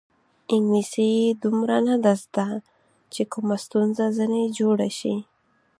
انګلیسي 0.55 1.07
یې 1.17 1.29
دومره 1.43 1.77
نه 1.87 1.95
ده 2.03 2.13
زده 2.23 2.47
چې 3.13 3.21
کومه 3.31 3.55
ستونزه 3.65 4.05
ځنې 4.17 4.43
جوړه 4.59 4.89
شي. 4.99 5.15